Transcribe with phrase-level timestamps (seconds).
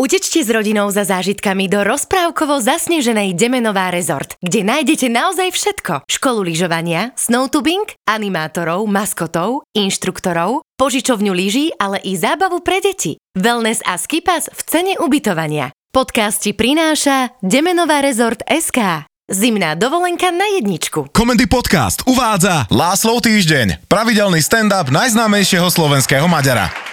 [0.00, 6.08] Utečte s rodinou za zážitkami do rozprávkovo zasneženej Demenová rezort, kde nájdete naozaj všetko.
[6.08, 13.20] Školu lyžovania, snowtubing, animátorov, maskotov, inštruktorov, požičovňu lyží, ale i zábavu pre deti.
[13.36, 15.68] Wellness a skipas v cene ubytovania.
[15.92, 19.04] Podcast ti prináša Demenová rezort SK.
[19.28, 21.12] Zimná dovolenka na jedničku.
[21.12, 26.89] Komendy Podcast uvádza Láslov týždeň, pravidelný stand-up najznámejšieho slovenského Maďara.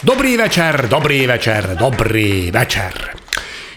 [0.00, 3.20] Dobrý večer, dobrý večer, dobrý večer.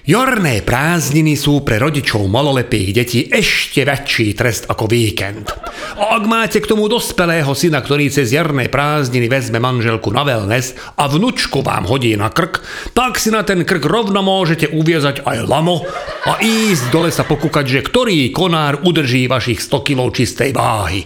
[0.08, 5.52] Jorné prázdniny sú pre rodičov malolepých detí ešte väčší trest ako víkend.
[6.00, 10.80] A ak máte k tomu dospelého syna, ktorý cez jarné prázdniny vezme manželku na wellness
[10.96, 12.64] a vnučku vám hodí na krk,
[12.96, 15.84] tak si na ten krk rovno môžete uviezať aj lamo
[16.24, 21.04] a ísť dole sa pokúkať, že ktorý konár udrží vašich 100 kg čistej váhy.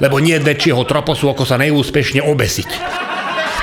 [0.00, 3.04] Lebo nie väčšieho traposu, ako sa neúspešne obesiť.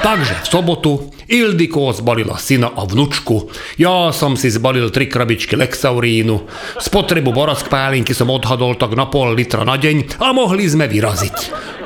[0.01, 0.91] Takže v sobotu
[1.29, 6.49] Ildiko zbalila syna a vnučku, ja som si zbalil tri krabičky Lexaurínu,
[6.81, 11.37] spotrebu borask pálinky som odhadol tak na pol litra na deň a mohli sme vyraziť.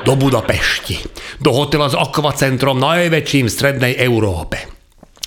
[0.08, 0.96] Do Budapešti,
[1.44, 4.64] do hotela s akvacentrom najväčším v strednej Európe.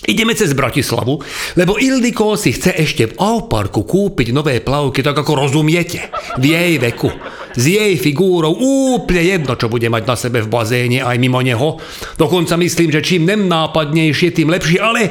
[0.09, 1.21] Ideme cez Bratislavu,
[1.53, 6.09] lebo Ildiko si chce ešte v Auparku kúpiť nové plavky, tak ako rozumiete,
[6.41, 7.13] v jej veku
[7.55, 11.81] s jej figúrou úplne jedno, čo bude mať na sebe v bazéne aj mimo neho.
[12.17, 15.01] Dokonca myslím, že čím nemnápadnejšie, tým lepšie, ale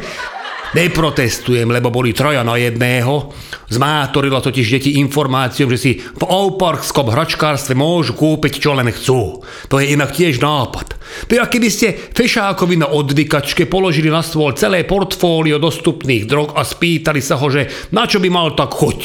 [0.69, 3.33] Neprotestujem, lebo boli troja na jedného.
[3.72, 9.41] Zmátorila totiž deti informáciou, že si v auparkskom hračkárstve môžu kúpiť, čo len chcú.
[9.73, 11.00] To je inak tiež nápad.
[11.28, 16.61] To je, keby ste fešákovi na odvykačke položili na stôl celé portfólio dostupných drog a
[16.61, 18.98] spýtali sa ho, že na čo by mal tak chuť.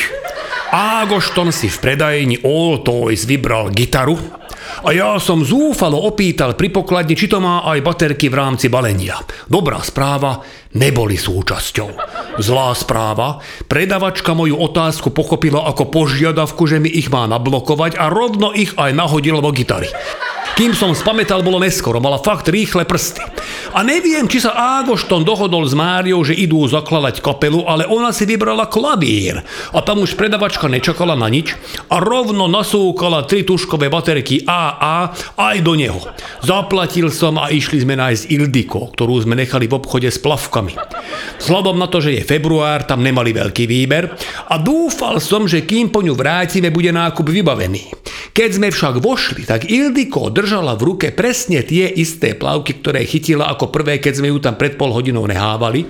[0.74, 4.18] Ágošton si v predajni All Toys vybral gitaru
[4.82, 9.22] a ja som zúfalo opýtal pri pokladni, či to má aj baterky v rámci balenia.
[9.46, 10.42] Dobrá správa,
[10.74, 11.90] neboli súčasťou.
[12.42, 13.38] Zlá správa,
[13.70, 18.98] predavačka moju otázku pochopila ako požiadavku, že mi ich má nablokovať a rovno ich aj
[18.98, 19.94] nahodil vo gitary.
[20.54, 23.26] Kým som spametal, bolo neskoro, mala fakt rýchle prsty.
[23.74, 24.54] A neviem, či sa
[24.86, 29.42] Ágošton dohodol s Máriou, že idú zakladať kapelu, ale ona si vybrala klavír.
[29.74, 31.58] A tam už predavačka nečakala na nič
[31.90, 35.98] a rovno nasúkala tri tuškové baterky AA aj do neho.
[36.46, 40.78] Zaplatil som a išli sme nájsť Ildiko, ktorú sme nechali v obchode s plavkami.
[41.42, 44.14] Vzhľadom na to, že je február, tam nemali veľký výber
[44.54, 48.06] a dúfal som, že kým po ňu vrátime, bude nákup vybavený.
[48.34, 53.48] Keď sme však vošli, tak Ildiko držala v ruke presne tie isté plavky, ktoré chytila
[53.48, 55.88] ako prvé, keď sme ju tam pred pol hodinou nehávali.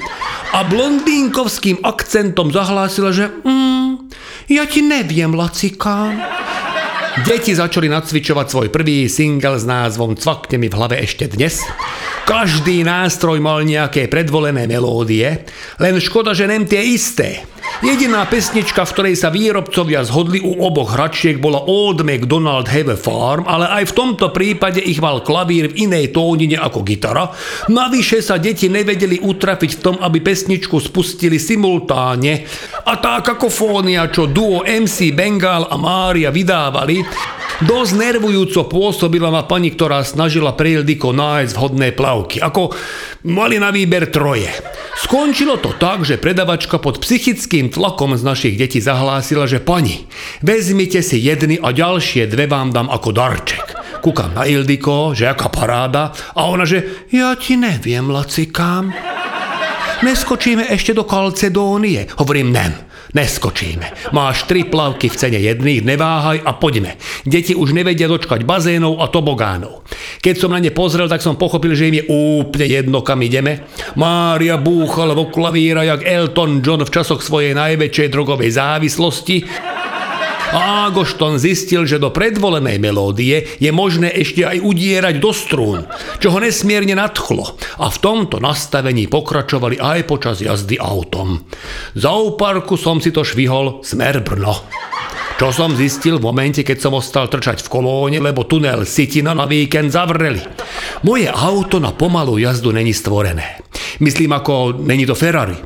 [0.53, 4.13] A blondínkovským akcentom zahlásila, že mm,
[4.53, 6.21] ja ti neviem, lacikám.
[7.25, 11.61] Deti začali nacvičovať svoj prvý single s názvom Cvakne mi v hlave ešte dnes.
[12.25, 15.45] Každý nástroj mal nejaké predvolené melódie,
[15.77, 17.52] len škoda, že nem tie isté.
[17.83, 22.97] Jediná pesnička, v ktorej sa výrobcovia zhodli u oboch hračiek, bola Old MacDonald Have a
[22.97, 27.27] Farm, ale aj v tomto prípade ich mal klavír v inej tónine ako gitara.
[27.67, 32.47] Navyše sa deti nevedeli utrafiť v tom, aby pesničku spustili simultáne
[32.87, 37.03] a tá kakofónia, čo duo MC Bengal a Mária vydávali,
[37.61, 42.41] dosť nervujúco pôsobila na pani, ktorá snažila pre nájsť vhodné plavky.
[42.41, 42.73] Ako
[43.29, 44.49] mali na výber troje.
[45.03, 50.09] Skončilo to tak, že predavačka pod psychickým tlakom z našich detí zahlásila, že pani,
[50.41, 53.65] vezmite si jedny a ďalšie dve vám dám ako darček.
[54.01, 58.91] Kúkam na Ildiko, že aká paráda a ona, že ja ti neviem, lacikám.
[60.03, 62.11] Neskočíme ešte do Kalcedónie.
[62.19, 62.92] Hovorím, nem.
[63.13, 64.09] Neskočíme.
[64.09, 66.97] Máš tri plavky v cene jedných, neváhaj a poďme.
[67.21, 69.85] Deti už nevedia dočkať bazénov a tobogánov.
[70.17, 73.69] Keď som na ne pozrel, tak som pochopil, že im je úplne jedno, kam ideme.
[74.01, 79.37] Mária búchal vo klavíra jak Elton John v časoch svojej najväčšej drogovej závislosti
[80.53, 85.89] a Agošton zistil, že do predvolenej melódie je možné ešte aj udierať do strún,
[86.21, 91.41] čo ho nesmierne nadchlo a v tomto nastavení pokračovali aj počas jazdy autom.
[91.97, 94.53] Za parku som si to švihol smer Brno.
[95.33, 99.49] Čo som zistil v momente, keď som ostal trčať v kolóne, lebo tunel Sitina na
[99.49, 100.39] víkend zavreli.
[101.01, 103.65] Moje auto na pomalú jazdu není stvorené.
[103.99, 105.57] Myslím ako není to Ferrari.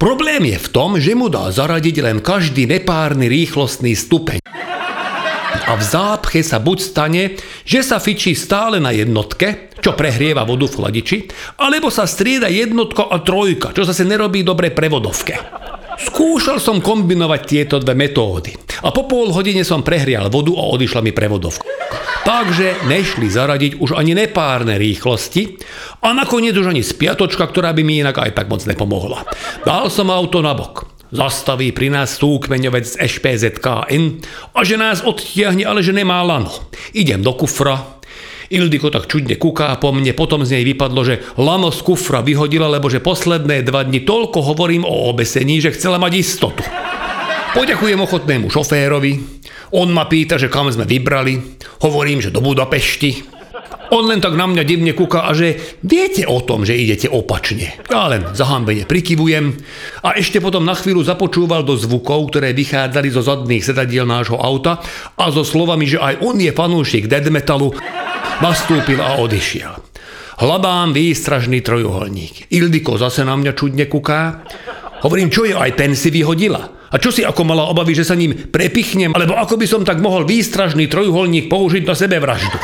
[0.00, 4.39] Problém je v tom, že mu dá zaradiť len každý nepárny rýchlostný stupeň.
[5.66, 7.22] A v zápche sa buď stane,
[7.66, 11.18] že sa fičí stále na jednotke, čo prehrieva vodu v chladiči,
[11.60, 15.36] alebo sa strieda jednotka a trojka, čo zase nerobí dobre prevodovke.
[16.00, 21.04] Skúšal som kombinovať tieto dve metódy a po pol hodine som prehrial vodu a odišla
[21.04, 21.68] mi prevodovka.
[22.24, 25.60] Takže nešli zaradiť už ani nepárne rýchlosti
[26.00, 29.28] a nakoniec už ani spiatočka, ktorá by mi inak aj tak moc nepomohla.
[29.64, 30.89] Dal som auto na bok.
[31.10, 34.22] Zastaví pri nás súkmeňovec z SPZKN
[34.54, 36.54] a že nás odtiahne, ale že nemá lano.
[36.94, 37.98] Idem do kufra,
[38.50, 42.66] Ildiko tak čudne kuká po mne, potom z nej vypadlo, že lano z kufra vyhodila,
[42.66, 46.62] lebo že posledné dva dni toľko hovorím o obesení, že chcela mať istotu.
[47.54, 53.39] Poďakujem ochotnému šoférovi, on ma pýta, že kam sme vybrali, hovorím, že do Budapešti.
[53.90, 57.74] On len tak na mňa divne kúka a že viete o tom, že idete opačne.
[57.90, 59.58] Ja len zahambene prikyvujem
[60.06, 64.78] a ešte potom na chvíľu započúval do zvukov, ktoré vychádzali zo zadných sedadiel nášho auta
[65.18, 67.74] a so slovami, že aj on je fanúšik dead metalu,
[68.38, 69.74] nastúpil a odišiel.
[70.40, 72.48] Hľadám výstražný trojuholník.
[72.54, 74.46] Ildiko zase na mňa čudne kuká.
[75.04, 76.80] Hovorím, čo je, aj ten si vyhodila.
[76.90, 80.00] A čo si ako mala obavy, že sa ním prepichnem, alebo ako by som tak
[80.00, 82.56] mohol výstražný trojuholník použiť na sebevraždu.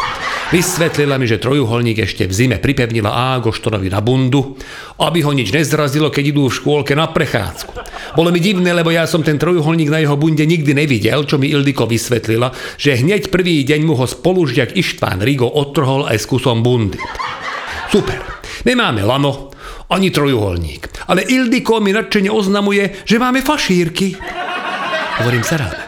[0.46, 4.54] Vysvetlila mi, že trojuholník ešte v zime pripevnila Ágoštorovi na bundu,
[5.02, 7.74] aby ho nič nezrazilo, keď idú v škôlke na prechádzku.
[8.14, 11.50] Bolo mi divné, lebo ja som ten trojuholník na jeho bunde nikdy nevidel, čo mi
[11.50, 16.62] Ildiko vysvetlila, že hneď prvý deň mu ho spolužiak Ištván Rigo odtrhol aj s kusom
[16.62, 17.02] bundy.
[17.90, 18.22] Super.
[18.62, 19.50] Nemáme lano,
[19.90, 21.10] ani trojuholník.
[21.10, 24.14] Ale Ildiko mi nadšene oznamuje, že máme fašírky.
[25.22, 25.85] Hovorím sa rád.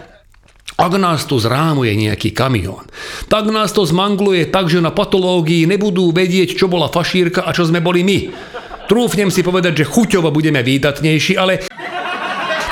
[0.78, 2.86] Ak nás tu zrámuje nejaký kamión,
[3.26, 7.66] tak nás to zmangluje tak, že na patológii nebudú vedieť, čo bola fašírka a čo
[7.66, 8.30] sme boli my.
[8.86, 11.66] Trúfnem si povedať, že chuťovo budeme výdatnejší, ale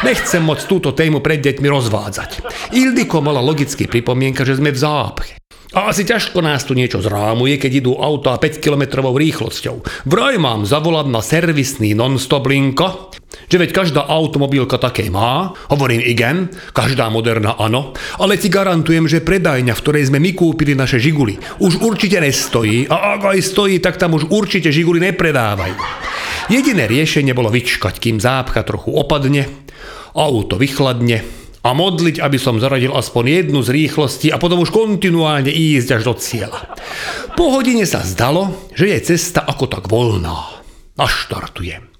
[0.06, 2.30] nechcem moc túto tému pred deťmi rozvádzať.
[2.78, 5.34] Ildiko mala logicky pripomienka, že sme v zápche.
[5.76, 10.08] A asi ťažko nás tu niečo zrámuje, keď idú auta 5 km rýchlosťou.
[10.08, 13.12] Vraj mám zavolať na servisný non-stop linko,
[13.52, 19.20] že veď každá automobilka také má, hovorím igen, každá moderná áno, ale ti garantujem, že
[19.20, 23.76] predajňa, v ktorej sme my kúpili naše žiguly, už určite nestojí a ak aj stojí,
[23.76, 25.76] tak tam už určite žiguly nepredávajú.
[26.48, 29.44] Jediné riešenie bolo vyčkať, kým zápcha trochu opadne,
[30.16, 35.50] auto vychladne, a modliť, aby som zaradil aspoň jednu z rýchlostí a potom už kontinuálne
[35.50, 36.78] ísť až do cieľa.
[37.34, 40.62] Po hodine sa zdalo, že je cesta ako tak voľná.
[40.94, 41.90] Naštartujem.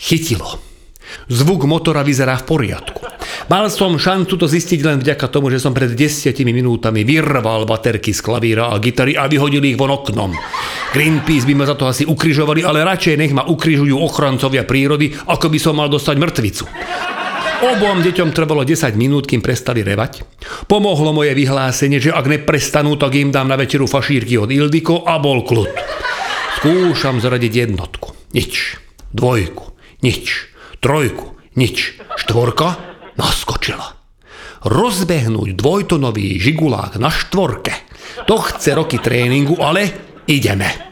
[0.00, 0.56] Chytilo.
[1.28, 3.02] Zvuk motora vyzerá v poriadku.
[3.50, 8.14] Mal som šancu to zistiť len vďaka tomu, že som pred desiatimi minútami vyrval baterky
[8.14, 10.32] z klavíra a gitary a vyhodil ich von oknom.
[10.94, 15.50] Greenpeace by ma za to asi ukrižovali, ale radšej nech ma ukrižujú ochrancovia prírody, ako
[15.50, 16.64] by som mal dostať mŕtvicu.
[17.60, 20.24] Obom deťom trvalo 10 minút, kým prestali revať.
[20.64, 25.20] Pomohlo moje vyhlásenie, že ak neprestanú, tak im dám na večeru fašírky od Ildiko a
[25.20, 25.68] bol kľud.
[26.56, 28.16] Skúšam zaradiť jednotku.
[28.32, 28.80] Nič.
[29.12, 29.76] Dvojku.
[30.00, 30.48] Nič.
[30.80, 31.36] Trojku.
[31.60, 32.00] Nič.
[32.16, 32.80] Štvorka
[33.20, 33.92] naskočila.
[34.64, 37.76] Rozbehnúť dvojtonový žigulák na štvorke.
[38.24, 39.92] To chce roky tréningu, ale
[40.24, 40.89] ideme.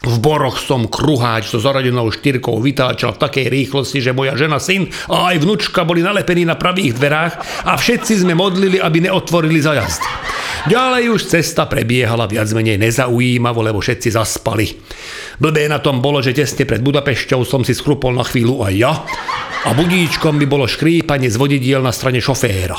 [0.00, 4.88] V boroch som kruháč so zaradenou štyrkou vytáčal v takej rýchlosti, že moja žena, syn
[5.12, 7.34] a aj vnúčka boli nalepení na pravých dverách
[7.68, 10.08] a všetci sme modlili, aby neotvorili za jazdy.
[10.72, 14.72] Ďalej už cesta prebiehala viac menej nezaujímavo, lebo všetci zaspali.
[15.36, 18.92] Blbé na tom bolo, že tesne pred Budapešťou som si skrupol na chvíľu aj ja
[19.68, 22.76] a budíčkom by bolo škrípanie z vodidiel na strane šoféra.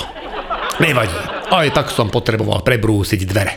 [0.81, 1.21] Nevadí,
[1.53, 3.53] aj tak som potreboval prebrúsiť dvere.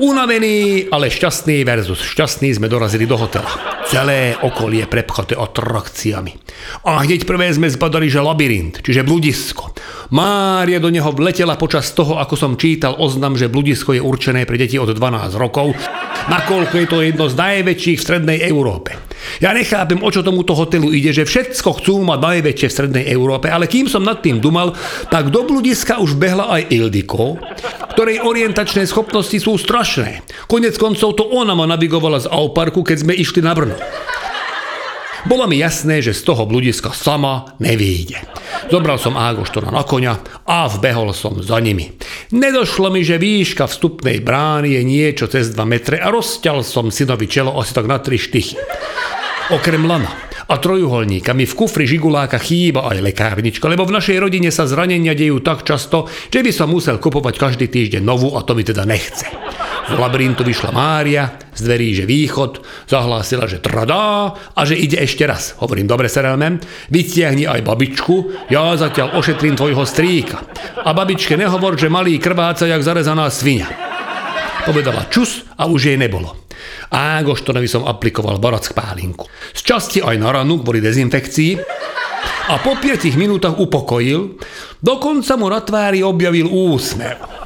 [0.00, 3.84] Unavený, ale šťastný versus šťastný sme dorazili do hotela.
[3.84, 6.32] Celé okolie prepchaté atrakciami.
[6.88, 9.76] A hneď prvé sme zbadali, že labyrint, čiže bludisko.
[10.16, 14.56] Mária do neho vletela počas toho, ako som čítal oznam, že bludisko je určené pre
[14.56, 15.76] deti od 12 rokov,
[16.32, 19.09] nakoľko je to jedno z najväčších v strednej Európe.
[19.40, 23.52] Ja nechápem, o čo tomuto hotelu ide, že všetko chcú mať najväčšie v strednej Európe,
[23.52, 24.72] ale kým som nad tým dumal,
[25.08, 27.36] tak do bludiska už behla aj Ildiko,
[27.96, 30.24] ktorej orientačné schopnosti sú strašné.
[30.48, 33.76] Konec koncov to ona ma navigovala z Auparku, keď sme išli na Brno.
[35.28, 38.16] Bolo mi jasné, že z toho bludiska sama nevyjde.
[38.72, 41.92] Zobral som Ágoštora na koňa a vbehol som za nimi.
[42.32, 47.28] Nedošlo mi, že výška vstupnej brány je niečo cez 2 metre a rozťal som synovi
[47.28, 48.56] čelo asi tak na 3 štychy.
[49.52, 54.50] Okrem lana a trojuholníka mi v kufri žiguláka chýba aj lekárnička, lebo v našej rodine
[54.50, 58.58] sa zranenia dejú tak často, že by som musel kupovať každý týždeň novú a to
[58.58, 59.30] mi teda nechce.
[59.88, 65.24] Z labyrintu vyšla Mária, z dverí, že východ, zahlásila, že tradá a že ide ešte
[65.24, 65.56] raz.
[65.58, 66.60] Hovorím, dobre, Serelmem,
[66.92, 70.44] vytiahni aj babičku, ja zatiaľ ošetrím tvojho strýka.
[70.84, 73.66] A babičke nehovor, že malý krváca jak zarezaná svinia.
[74.68, 76.36] Povedala čus a už jej nebolo.
[76.90, 79.24] Ágoštonovi som aplikoval barack pálinku.
[79.56, 81.52] Z časti aj na ranu kvôli dezinfekcii
[82.50, 84.36] a po 5 minútach upokojil,
[84.82, 87.39] dokonca mu na tvári objavil úsmev.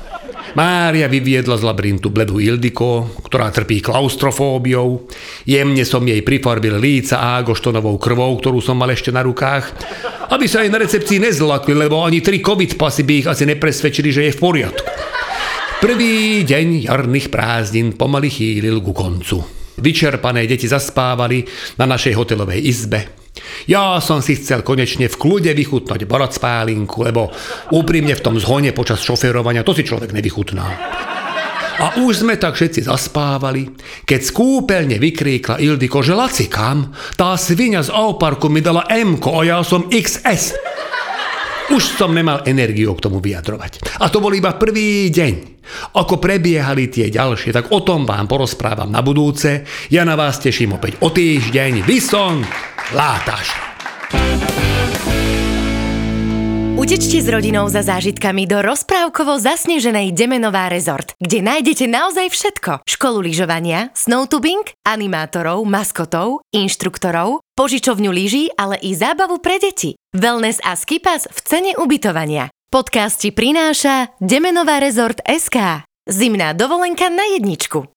[0.55, 5.11] Mária vyviedla z labyrintu bledú Ildiko, ktorá trpí klaustrofóbiou.
[5.43, 9.75] Jemne som jej prifarbil líca ágoštonovou krvou, ktorú som mal ešte na rukách,
[10.31, 14.15] aby sa aj na recepcii nezlakli, lebo ani tri covid pasy by ich asi nepresvedčili,
[14.15, 14.91] že je v poriadku.
[15.83, 19.43] Prvý deň jarných prázdnin pomaly chýlil ku koncu.
[19.75, 21.43] Vyčerpané deti zaspávali
[21.83, 23.24] na našej hotelovej izbe.
[23.67, 27.33] Ja som si chcel konečne v kľude vychutnať baracpálinku, lebo
[27.75, 30.67] úprimne v tom zhone počas šoférovania to si človek nevychutná.
[31.75, 33.67] A už sme tak všetci zaspávali,
[34.07, 36.95] keď z kúpeľne vykríkla Ildiko, že Laci kam?
[37.19, 40.55] Tá svinia z Auparku mi dala M a ja som XS.
[41.75, 43.99] Už som nemal energiu k tomu vyjadrovať.
[43.99, 45.35] A to bol iba prvý deň.
[45.97, 49.65] Ako prebiehali tie ďalšie, tak o tom vám porozprávam na budúce.
[49.89, 51.83] Ja na vás teším opäť o týždeň.
[51.89, 52.74] Vysong!
[52.93, 53.49] Látaš.
[56.75, 62.85] Utečte s rodinou za zážitkami do rozprávkovo zasneženej Demenová rezort, kde nájdete naozaj všetko.
[62.85, 69.97] Školu lyžovania, snowtubing, animátorov, maskotov, inštruktorov, požičovňu lyží, ale i zábavu pre deti.
[70.13, 72.53] Wellness a skipas v cene ubytovania.
[72.69, 75.87] Podcast ti prináša Demenová rezort SK.
[76.05, 77.89] Zimná dovolenka na jedničku.